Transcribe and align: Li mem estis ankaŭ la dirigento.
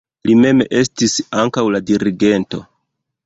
Li 0.27 0.35
mem 0.43 0.61
estis 0.79 1.17
ankaŭ 1.43 1.65
la 1.75 1.81
dirigento. 1.91 2.63